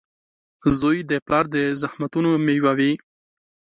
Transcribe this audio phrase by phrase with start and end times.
[0.79, 2.91] •زوی د پلار د زحمتونو مېوه وي.